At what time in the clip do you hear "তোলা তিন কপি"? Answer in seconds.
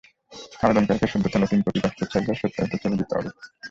1.31-1.79